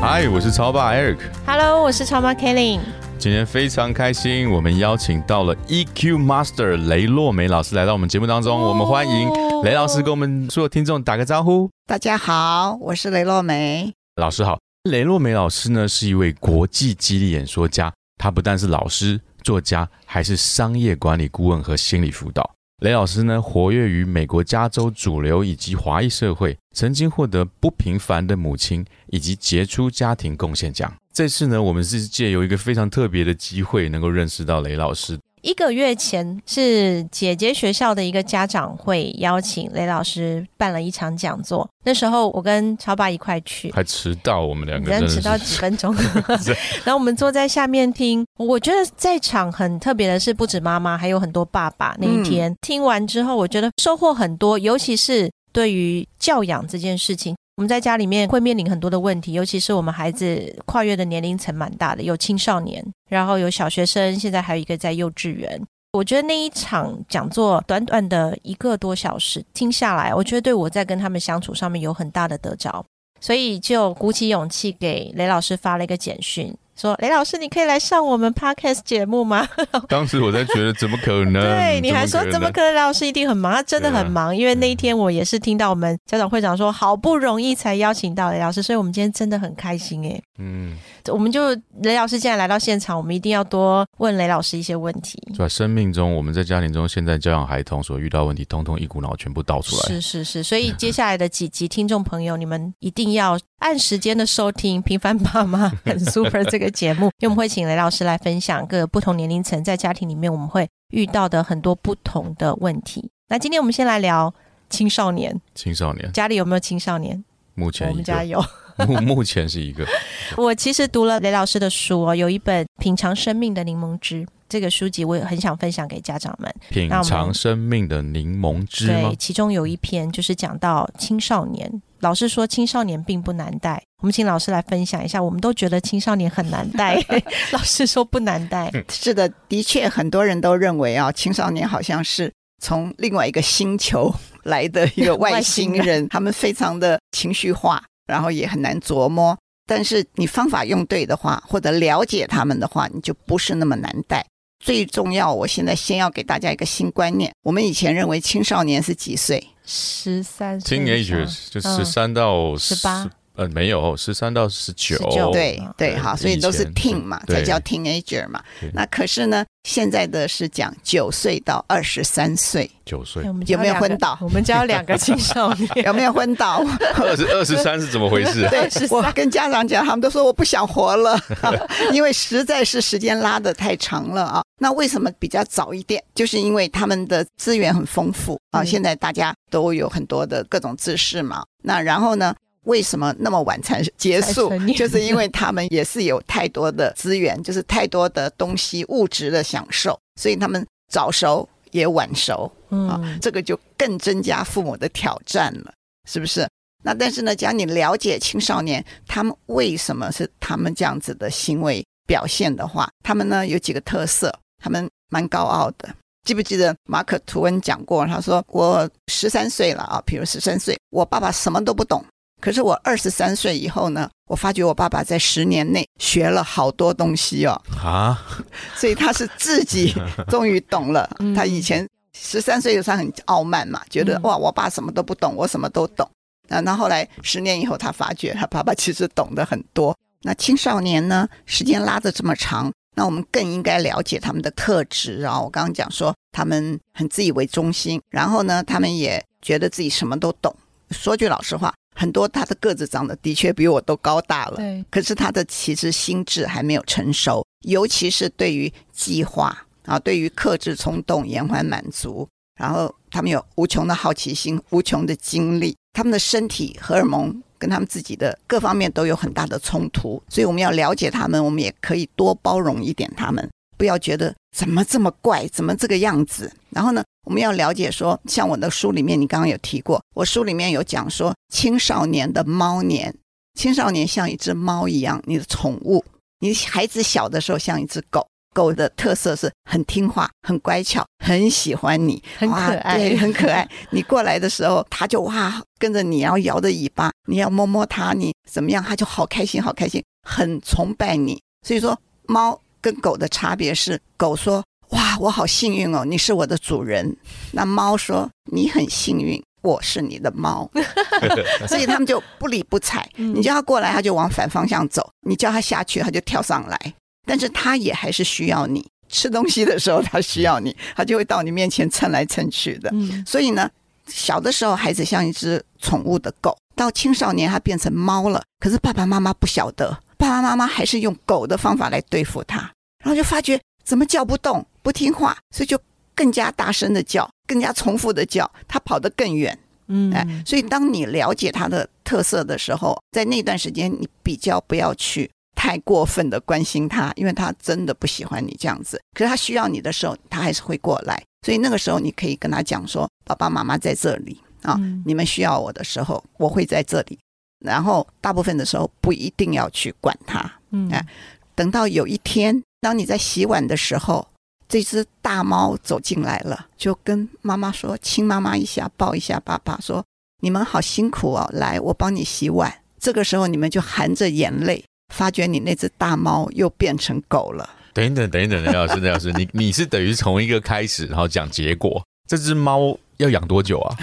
[0.00, 1.18] 嗨，我是超爸 Eric。
[1.44, 2.78] Hello，我是超妈 Kelly。
[3.18, 8.62] 今天非常开心，我们邀请到了 EQ Master 雷洛梅老师来到我们节目当中。
[8.62, 9.28] 我们欢迎
[9.64, 11.68] 雷老师跟我们所有听众打个招呼。
[11.84, 14.60] 大家好，我是雷洛梅老师好。
[14.84, 22.48] 雷洛梅老师呢是一位国际激励演说家，他不但是老师、作家，还是商业管理顾问和心理辅导。
[22.78, 30.94] 雷老师呢，活跃于美国加州主流以及华裔社会，曾经获得不平凡的母亲以及杰出家庭贡献奖。
[31.12, 35.18] 这次呢，我们是借由一个非常特别的机会，能够认识到雷老师。
[35.48, 41.66] 一个月前，是姐姐学校的一个家长会邀请雷老师办了一场讲座。
[41.86, 45.94] 那时候我跟超爸一块去，还迟到，我们两个人迟到几分钟。
[46.84, 51.96] 然后我们坐在下面听，我觉得在场很特别的是，不止妈妈，还有很多爸爸。
[51.98, 57.34] 那一天听完之后，我觉得收获很多，尤其是对于教养这件事情。
[57.58, 65.60] 我们在家里面会面临很多的问题，尤其是我们孩子跨越的年龄层蛮大的，有青少年，然后有小学生，现在还有一个在幼稚园。
[65.90, 72.84] 我觉得那一场讲座短短的一个多小时听下来，我觉得对我在跟他们相处上面有很大的得着，
[73.20, 76.56] 所以就鼓起勇气给雷老师发了一个简讯。
[76.78, 79.48] 说雷老师，你可以来上我们 podcast 节目吗？
[79.88, 81.42] 当时我在觉得怎么可能？
[81.42, 82.72] 对，你还说怎么可能？
[82.72, 84.34] 雷老师一定很忙，他真的很忙。
[84.34, 90.22] 因为那一天我也是听到我们家长会长说，好不容易才邀请到雷老师，所以我们今天真的很开心哎。
[90.38, 90.76] 嗯，
[91.08, 91.50] 我们就
[91.82, 95.20] 雷老师现在来到现场，我们一定要多问雷老师一些问题。
[95.36, 99.82] 在生命中，我们在家庭中，现在教养孩童所遇到问题，通通一股脑全部倒出来。
[99.88, 106.67] 是是是，所以接下来的几集，听众朋友，你们一定要按时间的收听《平凡爸妈很 super 》这个。
[106.70, 113.10] 节目，因为我们会请雷老师来分享各不同年龄层在家庭里面我们会遇到的很多不同的问题。
[113.28, 114.32] 那今天我们先来聊
[114.70, 115.38] 青少年。
[115.54, 117.22] 青少年家里有没有青少年？
[117.54, 118.42] 目前我们家有，
[118.86, 119.84] 目目前是一个。
[120.38, 126.54] 我其实读了雷老师的书哦，有一本《品尝生命的柠檬汁》这个书籍，我也很想分享给家长们。
[126.68, 131.82] 品尝生命的柠檬汁对，其中有一篇就是讲到青少年。
[132.00, 135.22] 老师说青少年并不难带，我们请老师来分享一下。
[135.22, 136.96] 我们都觉得青少年很难带，
[137.52, 138.70] 老师说不难带。
[138.88, 142.32] 是的，的确很多人都认为啊，青少年好像是
[142.62, 144.14] 从另外一个星球
[144.44, 149.36] 来的一个 外星人，他们非常的情绪化，然后也很难琢磨。
[149.66, 154.24] 但是你方法用对的话，或者了解他们的话，你就不是那么难带。
[154.64, 159.46] 最重要，我现在先要给大家一个新观念：我们以前认为青少年是几岁？
[159.70, 163.08] 十三，teenagers 就十三到十八。
[163.34, 164.98] 呃，没有，十三到十九，
[165.32, 168.42] 对对，好，所以都是 teen 嘛，才叫 teenager 嘛。
[168.72, 174.16] 那可是呢，现在的是讲九岁到二十三岁，九岁有没有昏倒？
[174.22, 176.64] 我们家有两个青少年， 有没有昏倒？
[176.96, 178.48] 二十二十三是怎么回事？
[178.48, 181.20] 对，我跟家长讲，他们都说我不想活了，
[181.92, 184.42] 因为实在是时间拉的太长了啊。
[184.58, 186.02] 那为什么比较早一点？
[186.14, 191.44] 就是因为他们的资源很丰富啊，现在大家都有很多的各种知识嘛。
[191.62, 192.34] 那然后呢？
[192.68, 194.52] 为什么那么晚才结束？
[194.76, 203.00] 就是因为他们也是有太多的资源，就是太多的东西物质的享受，所以他们早熟也晚熟啊。
[203.22, 205.72] 这个就更增加父母的挑战了，
[206.06, 206.46] 是不是？
[206.84, 215.88] 那但是呢，只要你了解青少年他们为什么是他们这样子的行为表现的话，他们呢有几个特色，他们蛮高傲的。
[216.26, 218.04] 记不记得马可吐温讲过？
[218.06, 222.04] 他说：“我十三岁了啊，比如十三岁，我爸爸什么都不懂。”
[222.40, 228.16] 可是我二十三岁以后呢，我发觉我爸爸在十年内学了好多东西哦啊，
[228.76, 229.92] 所以他是自己
[230.30, 231.08] 终于懂了。
[231.34, 231.86] 他以前
[232.16, 236.08] 十三岁的时候很傲慢嘛，觉得哇，我爸什么都不懂，我什么都懂。
[236.48, 239.96] 那那后来十年以后，他发觉他爸爸其实懂得很多。
[240.22, 245.40] 那青少年呢，时间拉的这么长，那我们更应该了解他们的特质啊。
[245.40, 250.54] 我刚刚讲说，他们很自以为中心，然后呢，他们也觉得自己什么都懂。
[250.90, 251.74] 说句老实话。
[251.98, 254.84] 很多他的个子长得的确比我都高大了，对。
[254.88, 276.52] 可是他的其实心智还没有成熟，尤其是对于计划啊，对于克制冲动、延缓满足，然后他们有无穷的好奇心、无穷的精力，他们的身体荷尔蒙跟他们自己的各方面都有很大的冲突，所以我们要了解他们，我们也可以多包容一点他们，不要觉得怎么这么怪，怎么这个样子。
[276.70, 283.14] 然后呢，我们要了解说，像我的书里面，你刚刚有提过，我书里面有讲说，青少年的猫年，
[283.54, 286.04] 青少年像一只猫一样，你的宠物，
[286.40, 288.26] 你孩子小的时候像一只狗。
[288.54, 293.68] 狗的特色是很听话、很乖巧、很喜欢你，很可爱，对，很可爱。
[293.90, 301.40] 你过来的时候，它就哇跟着你，然后摇着尾巴，你要摸摸它，你怎么样，它就好开心，好开心，很崇拜你。
[301.64, 301.96] 所以说，
[302.26, 307.16] 猫跟狗的差别是，狗说哇，我好幸运哦，你是我的主人。
[307.52, 310.70] 那猫说你很幸运，我是你的猫。
[311.68, 316.94] 所以他们就不理不睬，你叫它过来，它就往反方向走；你叫它下去，它就跳上来。
[317.26, 322.90] 但是它也还是需要你吃东西的时候，它需要你，它就会到你面前蹭来蹭去的。
[323.26, 323.70] 所以呢，
[324.06, 328.42] 小的时候孩子像一只宠物的狗，到青少年它变成猫了。
[328.58, 332.58] 可是爸爸妈妈不晓得，爸爸妈妈还是用狗的方法来对付他，
[333.02, 335.80] 然后就发觉怎么叫不动，不听话，所以就
[336.14, 339.58] 更加大声的叫，更加重复的叫，他跑得更远。
[339.86, 345.30] 嗯，哎，所以当你了解他的特色的时候，在那段时间你比较不要去。
[345.54, 348.96] 太过分的关心他，因为他真的不喜欢你这样子。
[349.12, 351.20] 可是他需要你的时候，他还是会过来。
[351.44, 357.18] 所以那个时候，你可以跟他讲说：“爸爸妈妈在这里啊，你们需要我的时候，我会在这里。”
[357.64, 360.50] 然后大部分的时候不一定要去管它。
[360.70, 361.06] 嗯，哎，
[361.54, 364.26] 等到有一天，当你在洗碗的时候，
[364.68, 370.04] 这只大猫走进来了，就跟妈妈说：“亲妈妈一下，抱一下爸爸，说
[370.42, 374.84] 你们好辛苦哦，来，我帮你洗碗。”这个时候，你们就含着眼泪。
[375.14, 377.66] 发觉你那只大猫又变成狗了。
[377.94, 382.04] 等一等，等一等，雷老师，雷老师，你你是等于从一个开始，然后讲结果。
[382.28, 383.96] 这只猫要养多久啊？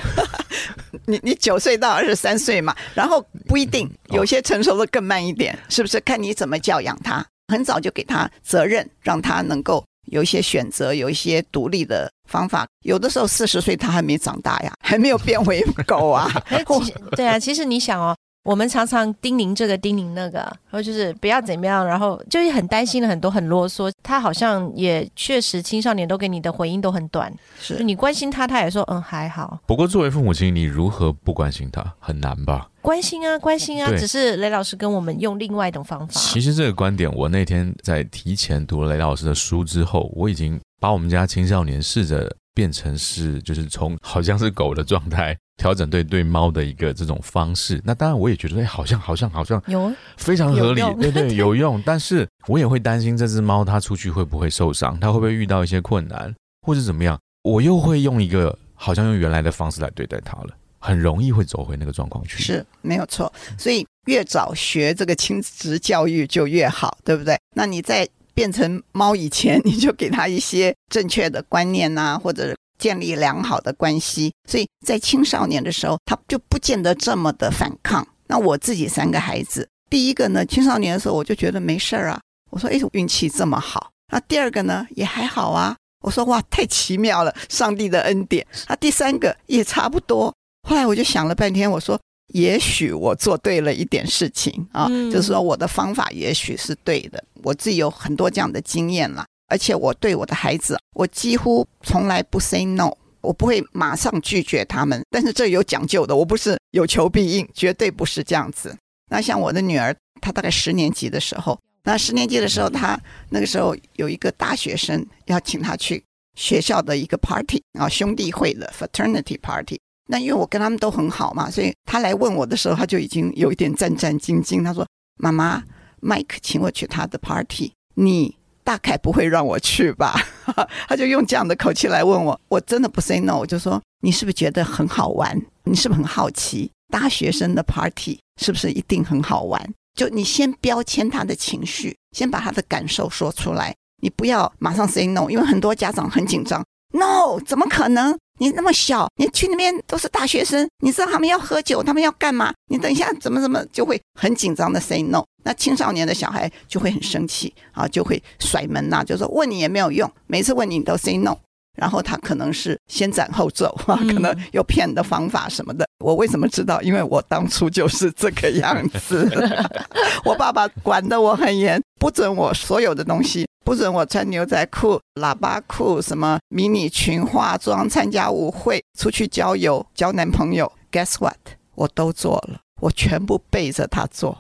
[1.06, 6.00] 你你九岁到二十三岁嘛，然后不一定，有些成熟的更慢一点，是不是？
[6.01, 7.25] 看你怎么教养他。
[7.48, 12.66] 很早就给他责任，让他能够有一些选择，有一些独立的方法。
[12.83, 16.27] 有的时候四十岁他还没长大呀，还没有变为狗啊。
[17.16, 18.16] 对啊，其实你想哦。
[18.45, 23.92] 我们常常叮咛这个叮咛那个，然后就是不要怎么样，然后就是很担心了很多，很啰嗦。
[24.03, 29.59] 他好像也确实青少年都给你的回应都很短，是你关心他，他也说嗯还好。
[29.65, 31.83] 不过作为父母亲，你如何不关心他？
[32.00, 32.69] 很难吧？
[32.83, 36.13] 关心啊，关心啊，只是雷老师跟我们用另外一种方法。
[36.13, 45.36] 其实这个观点，我那天在提前读了雷老师的书之后，我已经把我们家青少年试着变成是，就是从好像是狗的状态。
[45.57, 51.81] 调整对对猫的一个这种方式，那当然我也觉得，哎，好像好像好像有非常合理，对对，有用。
[51.86, 57.18] 但是我也会担心这只猫它出去会不会受伤，它会不会遇到一些困难，或者怎么样？
[57.44, 60.50] 我又会用一个好像用原来的方式来对待它了，
[60.80, 62.44] 很容易会走回那个状况去。
[62.44, 67.40] 是没有错，所以越早学这个亲子教育就越好，对不对？
[67.56, 72.54] 那你在变成猫以前，你就给它一些正确的观念呐，或者。
[72.77, 78.07] 建立良好的关系，所以在青少年的时候，他就不见得这么的反抗。
[78.27, 82.19] 那我自己三个孩子，第一个呢，青少年的时候我就觉得没事儿啊，
[82.51, 83.92] 我说哎，运气这么好。
[84.12, 88.45] 那第二个呢，也还好啊，我说哇，太奇妙了，上帝的恩典。
[88.68, 90.33] 那第三个也差不多。
[90.68, 92.00] 后来我就想了半天，我说
[92.33, 97.24] 也许我做对了一点事情啊，就是说我的方法也许是对的。
[97.44, 99.24] 我自己有很多这样的经验了。
[99.47, 105.02] 而且我对我的孩子，我几乎从来不 say no，我不会马上拒绝他们。
[105.09, 108.75] 但是这有讲究的，我不是有求必应，绝对不是这样子。
[109.09, 112.99] 那像我的女儿，她大概十年级的时候，那十年级的时候，她
[113.30, 116.04] 那个时候有一个大学生要请她去
[116.35, 119.80] 学校的一个 party 啊，兄弟会的 fraternity party。
[120.07, 124.64] 那因为我跟他们都很好嘛，所以她来问我的时候，她就已经有一点战战兢兢。
[124.64, 124.87] 她说
[125.18, 125.64] ：“妈妈，
[126.02, 128.35] 麦克请我去他的 party，你。”
[128.66, 130.19] 大概不会让我去吧，
[130.90, 135.40] 他就用这样的口气来问我，我真的不 say no，我就说你是不是觉得很好玩？
[135.66, 139.74] 你是不是很好奇大学生的 party 是不是一定很好玩？
[139.94, 146.66] 就你先标签他的情绪，先把他的感受说出来，你不要马上 say no，因为很多家长很紧张
[146.97, 148.18] ，no 怎么可能？
[148.37, 152.54] 你那么小，你去那边都是大学生，你知道他们要喝酒，他们要干嘛？
[152.69, 155.23] 你等一下怎么怎么就会很紧张的 say no。
[155.45, 161.37] 那青少年的小孩就会很生气啊，就会甩门呐，就说问你也没有用，每次问你你都 say no。
[161.78, 165.85] 然后他可能是先斩后奏啊， 可能有骗的方法什么的。
[165.99, 166.81] 我为什么知道？
[166.81, 169.30] 因为我当初就是这个样子。
[170.23, 173.45] 我爸爸管得我很严，不准我所有的东西。
[173.66, 180.72] 不准我穿牛仔裤、喇叭裤，什么迷你裙、化妆、参加舞会、出去郊游、交男朋友。
[180.92, 181.36] Guess what？
[181.74, 182.60] 我都做了。
[182.80, 184.38] 我全部背着他做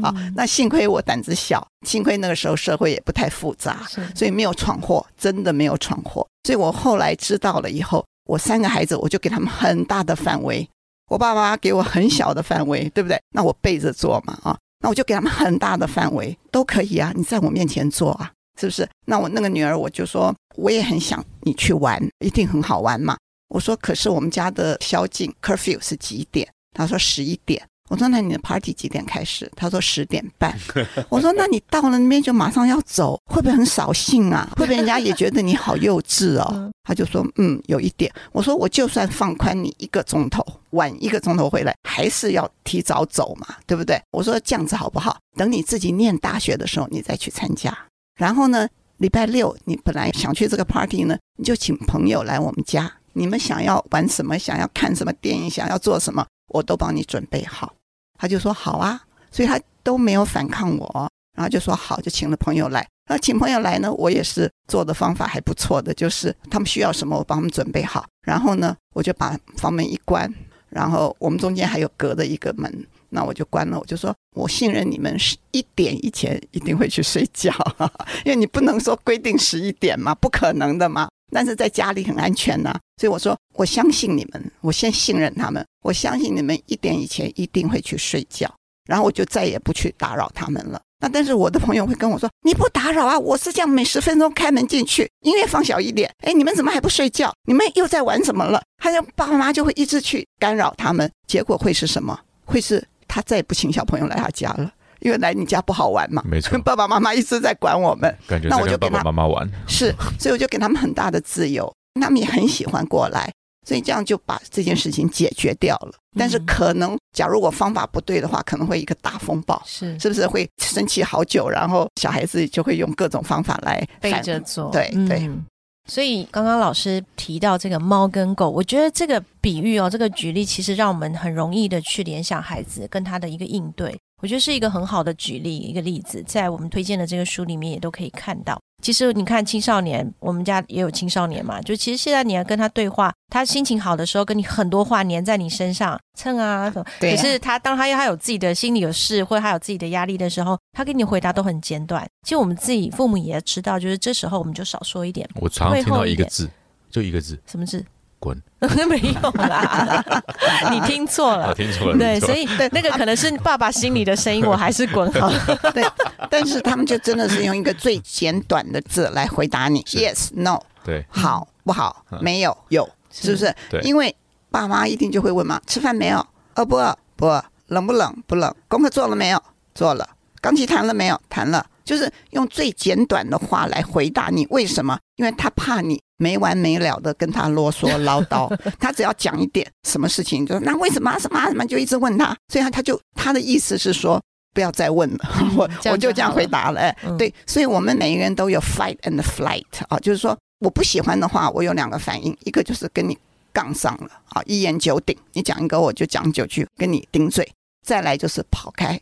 [0.00, 0.14] 啊。
[0.14, 6.24] 嗯那幸亏我胆子小，幸亏那个时候社会也不太复杂，所以没有闯祸，真的没有闯祸。
[6.44, 10.68] 所以我后来知道了以后，我三个孩子我就给他们很大的范围，
[11.10, 13.20] 我爸妈给我很小的范围，对不对？
[13.34, 18.88] 那我背着做嘛啊，那我就给他们很大的范围，都可以啊，你在我面前做啊，是不是？
[19.06, 23.16] 那我那个女儿我就说，我也很想你去玩，一定很好玩嘛。
[23.48, 26.46] 我说，可是我们家的宵禁 curfew 是几点？
[26.76, 27.64] 她说十一点。
[27.88, 29.50] 我说那你的 party 几点开始？
[29.56, 30.54] 她说十点半。
[31.08, 34.46] 我说那你到了那边就马上要走，会不会很扫兴啊？
[34.56, 36.70] 会不会人家也觉得你好幼稚哦 嗯？
[36.84, 38.12] 她就说嗯，有一点。
[38.32, 43.98] 我说我就算放宽你一个钟头，晚一个钟头回来，还是要提早走嘛，对不对？
[44.10, 45.16] 我说这样子好不好？
[45.38, 47.74] 等你自己念大学的时候，你再去参加。
[48.18, 57.72] 然后呢，礼拜六你本来想去这个 party 呢，你就请朋友来我们家，你们想要玩什么，想要看什么电影，想要做什么，我都帮你准备好。
[58.18, 62.84] 他就说好啊，所以他都没有反抗我，然后就说好，就请了朋友来。
[63.08, 70.28] 那请朋友来呢，我也是做的方法还不错的，就是他们需要什么，我帮他们准备好，然后呢，我就把房门一关，
[70.68, 77.52] 然后我们中间还有隔的一个门，那我就关了，我就说我信任你们，十一点以前一定会去睡觉，
[78.24, 81.08] 因为你不能说规定十一点嘛，不可能的嘛。
[81.30, 88.50] 但是在家里很安全呐、所以我说我相信你们，我先信任他们，我相信你们一点以前一定会去睡觉，
[88.86, 90.80] 然后我就再也不去打扰他们了。
[91.00, 96.10] 那但是我的朋友会跟我说：“你不打扰啊，我是这样每十分钟开门进去，音乐放小一点。
[96.24, 97.32] 哎，你们怎么还不睡觉？
[97.46, 102.18] 你们又在玩什么了？”他就爸爸妈妈就会一直去干扰他们，结果会是什么？
[102.44, 102.84] 会是
[103.18, 104.70] 他再也不请小朋友来他家了，
[105.00, 106.22] 因为来你家不好玩嘛。
[106.24, 109.50] 没错 爸爸妈妈一直在管我们，感觉那在跟爸爸我就给他妈妈玩。
[109.66, 113.32] 是，所以我就给他们很大的自由，他们也很喜欢过来，
[113.66, 115.90] 所以这样就把这件事情解决掉了。
[116.16, 121.48] 但是嗯可能，假如我方法不对的话，可能会一个大风暴，是是不是会生气好久？
[121.48, 125.44] 然后小孩子就会用各种方法来背反着做，对对嗯
[125.88, 138.58] 所以刚刚老师提到这个猫跟狗，我觉得这个比喻哦，这个举例其实让我们很容易的去联想孩子跟他的一个应对，我觉得是一个很好的举例一个例子，在我们推荐的这个书里面也都可以看到。
[138.82, 152.08] 其实你看青少年，我们家也有青少年嘛，就其实现在你要跟他对话，他心情好的时候跟你很多话粘在你身上蹭啊什么，对啊可是他当他他有自己的心里有事，或者他有自己的压力的时候，他给你回答都很简短。
[152.22, 155.28] 其实我们自己父母也知道，就是这时候我们就少说一点。
[155.36, 156.48] 我常常听到一个字，
[156.88, 157.84] 就一个字，什么字？
[158.18, 158.40] 滚。
[158.88, 160.04] 没有啦，
[160.72, 161.54] 你听错啊，了。
[161.54, 161.98] 听错了。
[161.98, 165.56] 对，所以那个可能是爸爸心里的声音，我还是滚好了。
[165.72, 165.84] 对，
[166.28, 172.04] 但是他们就真的是用一个最简短的字来回答你：yes、no，对好不好？
[172.10, 173.54] 嗯没有，有，是不是？
[173.70, 174.14] 对因为
[174.50, 176.26] 爸妈一定就会问嘛：吃饭没有？
[176.56, 176.96] 饿不饿？
[177.14, 177.44] 不饿。
[177.68, 178.22] 冷不冷？
[178.26, 178.52] 不冷。
[178.66, 179.40] 功课做了没有？
[179.74, 180.08] 做了。
[180.40, 181.20] 钢琴弹了没有？
[181.28, 181.64] 弹了。
[181.88, 184.46] 就是用最简短的话来回答你。
[184.50, 184.98] 为什么？
[185.16, 188.54] 因为他怕你没完没了的跟他啰嗦唠叨。
[188.78, 192.36] 他只要讲一点什么事情，就说那为什么啊什么啊什么，就一直问他。
[192.52, 194.20] 所以他他就他的意思是说。
[194.54, 195.18] 不要再问了，
[195.56, 196.80] 我我就这样回答了。
[196.80, 203.16] 哎嗯对，所以我们每一个人都有 fight and flight 啊，就是说我不喜欢的话，我有两个反应，一个就是跟你
[203.52, 207.44] 杠上了啊，一言九鼎，你讲一个我就讲九句，跟你顶嘴；
[207.86, 209.00] 再来就是跑开，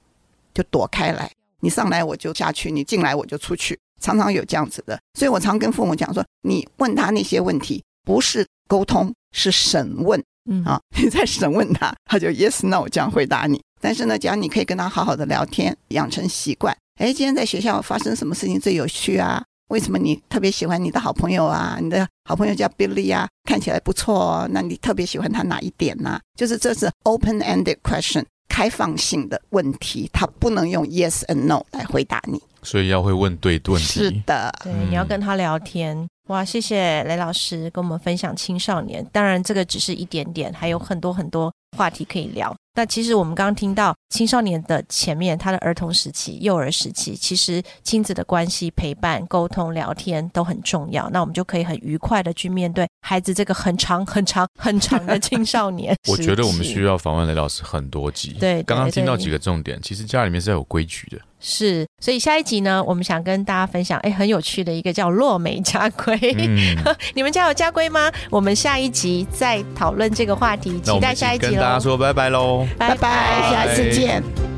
[0.52, 4.98] 就躲开来，你上来我就下去，你进来我就出去，常常有这样子的。
[5.18, 10.22] 所以我常跟父母讲说，你问他那些问题，不是沟通，是审问。
[10.48, 13.60] 嗯啊， 你在审问他，他就 yes no 这样回答你。
[13.80, 16.76] 但是呢，只要你可以跟他好好的聊天，养成习惯。
[17.00, 19.42] 哎，今天在学校发生什么事情最有趣啊？
[19.70, 21.78] 为什么你特别喜欢你的好朋友啊？
[21.80, 24.48] 你的好朋友叫 Billy 啊，看起来不错哦。
[24.52, 28.24] 那你特别喜欢他哪一点呢、就是这是 open-ended question，
[28.56, 32.40] 开放性的问题，他不能用 yes and no 来回答你。
[32.62, 34.10] 所以要会问对问是。
[34.24, 36.08] 的，对，嗯你要跟他聊天。
[36.26, 39.04] 哇，谢谢雷老师跟我们分享青少年。
[39.12, 42.54] 当然，这个只是一点点，还有很多很多话题可以聊。
[42.74, 51.08] 那其实我们刚刚听到青少年的前面，他的儿童时期、幼儿时期，其实亲子的关系、陪伴、沟通、聊天都很重要。
[51.10, 58.32] 那我们就可以很愉快的去面对孩子这个很长、很长、很长的青少年 我觉得我们需要要访问雷老师很多集。
[58.32, 61.18] 对对刚刚听到几个重点，其实家里面是要有规矩的。
[61.48, 66.18] 是，所以下一集呢，我们想跟大家分享，哎，很有趣的一个叫落美家规。
[66.36, 66.76] 嗯，
[67.14, 68.10] 你们家有家规吗？
[68.30, 71.78] 我们下一集再讨论这个话题，期待下一集喽跟大家。
[71.78, 72.66] 说拜拜喽。
[72.76, 74.55] 拜拜，下次见。